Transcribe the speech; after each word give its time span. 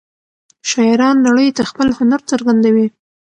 شاعران 0.69 1.15
نړۍ 1.27 1.49
ته 1.57 1.63
خپل 1.69 1.87
هنر 1.99 2.21
څرګندوي. 2.31 2.87